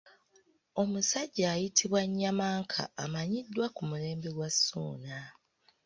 Omusajja 0.81 1.45
ayitibwa 1.55 2.01
Nnyamanka 2.07 2.81
amanyiddwa 3.03 3.65
ku 3.75 3.81
mulembe 3.89 4.29
gwa 4.35 4.49
Ssuuna. 4.55 5.17